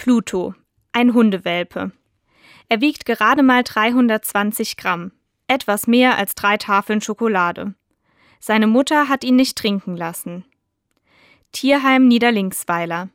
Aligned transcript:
Pluto, 0.00 0.54
ein 0.92 1.12
Hundewelpe. 1.12 1.92
Er 2.70 2.80
wiegt 2.80 3.04
gerade 3.04 3.42
mal 3.42 3.62
320 3.62 4.78
Gramm, 4.78 5.12
etwas 5.46 5.86
mehr 5.86 6.16
als 6.16 6.34
drei 6.34 6.56
Tafeln 6.56 7.02
Schokolade. 7.02 7.74
Seine 8.38 8.66
Mutter 8.66 9.10
hat 9.10 9.24
ihn 9.24 9.36
nicht 9.36 9.58
trinken 9.58 9.98
lassen. 9.98 10.46
Tierheim 11.52 12.08
Niederlinksweiler. 12.08 13.10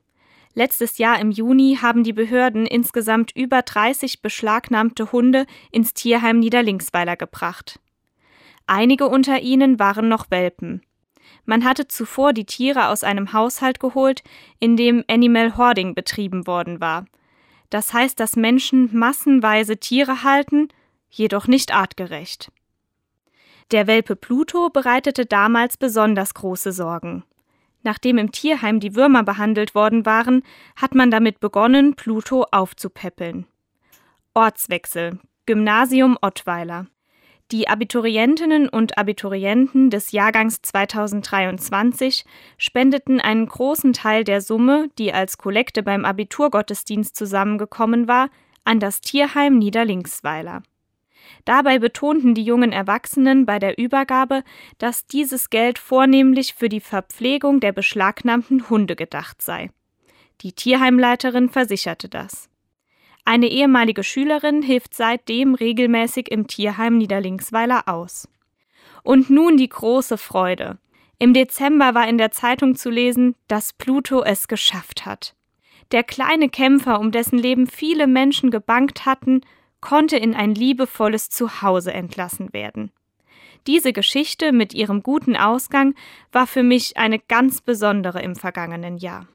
Letztes 0.53 0.99
Jahr 0.99 1.19
im 1.19 1.31
Juni 1.31 1.79
haben 1.81 2.03
die 2.03 2.13
Behörden 2.13 2.67
insgesamt 2.67 3.36
über 3.36 3.63
30 3.63 4.22
beschlagnahmte 4.22 5.12
Hunde 5.12 5.47
ins 5.72 5.96
Tierheim 5.96 6.38
Niederlinksweiler 6.38 7.15
gebracht. 7.15 7.79
Einige 8.67 9.08
unter 9.08 9.40
ihnen 9.40 9.79
waren 9.79 10.08
noch 10.08 10.29
Welpen. 10.29 10.83
Man 11.46 11.63
hatte 11.63 11.87
zuvor 11.87 12.33
die 12.33 12.46
Tiere 12.46 12.87
aus 12.87 13.03
einem 13.03 13.33
Haushalt 13.33 13.79
geholt, 13.79 14.23
in 14.59 14.75
dem 14.75 15.03
Animal 15.07 15.57
Hoarding 15.57 15.96
betrieben 15.96 16.48
worden 16.48 16.81
war. 16.81 17.05
Das 17.70 17.93
heißt, 17.93 18.20
dass 18.20 18.35
Menschen 18.35 18.89
massenweise 18.97 19.77
Tiere 19.77 20.23
halten, 20.23 20.70
jedoch 21.09 21.47
nicht 21.47 21.73
artgerecht. 21.73 22.51
Der 23.71 23.87
Welpe 23.87 24.15
Pluto 24.15 24.70
bereitete 24.70 25.25
damals 25.25 25.77
besonders 25.77 26.34
große 26.34 26.71
Sorgen. 26.71 27.23
Nachdem 27.84 28.17
im 28.17 28.31
Tierheim 28.31 28.79
die 28.79 28.95
Würmer 28.95 29.23
behandelt 29.23 29.75
worden 29.75 30.05
waren, 30.05 30.43
hat 30.75 30.95
man 30.95 31.12
damit 31.12 31.39
begonnen, 31.39 31.95
Pluto 31.95 32.45
aufzupäppeln. 32.51 33.45
Ortswechsel 34.34 35.20
Gymnasium 35.45 36.17
Ottweiler 36.21 36.87
die 37.52 37.67
Abiturientinnen 37.67 38.67
und 38.67 38.98
Abiturienten 38.98 39.91
des 39.91 40.12
Jahrgangs 40.12 40.63
2023 40.63 42.26
spendeten 42.58 43.21
einen 43.21 43.45
großen 43.45 43.94
Teil 43.94 44.23
der 44.23 44.41
Summe, 44.41 44.90
die 44.98 45.13
als 45.13 45.38
Kollekte 45.38 45.84
beim 45.84 46.05
Abiturgottesdienst 46.05 47.16
zusammengekommen 47.16 48.08
war, 48.08 48.30
an 48.63 48.80
das 48.80 48.99
Tierheim 48.99 49.59
Niederlinksweiler. 49.59 50.63
Dabei 51.43 51.77
betonten 51.77 52.34
die 52.34 52.43
jungen 52.43 52.71
Erwachsenen 52.71 53.46
bei 53.46 53.59
der 53.59 53.77
Übergabe, 53.77 54.43
dass 54.80 55.05
dieses 55.05 55.52
Geld 55.52 55.77
vornehmlich 55.77 56.55
für 56.55 56.70
die 56.70 56.80
Verpflegung 56.80 57.59
der 57.59 57.71
beschlagnahmten 57.71 58.70
Hunde 58.70 58.96
gedacht 58.96 59.41
sei. 59.43 59.70
Die 60.41 60.54
Tierheimleiterin 60.54 61.49
versicherte 61.49 62.09
das. 62.09 62.49
Eine 63.26 63.48
ehemalige 63.48 64.04
Schülerin 64.04 64.62
hilft 64.62 64.94
seitdem 64.94 65.56
regelmäßig 65.56 66.31
im 66.31 66.45
Tierheim 66.45 66.98
Niederlinksweiler 66.98 67.88
aus. 67.88 68.30
Und 69.04 69.31
nun 69.31 69.58
die 69.58 69.68
große 69.68 70.20
Freude. 70.20 70.78
Im 71.18 71.34
Dezember 71.34 71.96
war 71.96 72.08
in 72.08 72.20
der 72.20 72.31
Zeitung 72.31 72.76
zu 72.76 72.92
lesen, 72.92 73.36
dass 73.48 73.73
Pluto 73.73 74.22
es 74.22 74.48
geschafft 74.48 75.06
hat. 75.06 75.36
Der 75.92 76.03
kleine 76.03 76.50
Kämpfer, 76.50 77.00
um 77.00 77.12
dessen 77.12 77.40
Leben 77.40 77.68
viele 77.68 78.06
Menschen 78.06 78.52
gebankt 78.52 79.06
hatten, 79.06 79.42
konnte 79.81 80.18
in 80.18 80.36
ein 80.36 80.53
liebevolles 80.53 81.30
Zuhause 81.30 81.94
entlassen 81.94 82.53
werden. 82.53 82.92
Diese 83.66 83.94
Geschichte 83.94 84.52
mit 84.52 84.73
ihrem 84.76 85.02
guten 85.02 85.36
Ausgang 85.36 85.96
war 86.31 86.46
für 86.46 86.64
mich 86.64 86.98
eine 86.98 87.18
ganz 87.18 87.62
besondere 87.62 88.22
im 88.22 88.36
vergangenen 88.36 88.98
Jahr. 88.98 89.28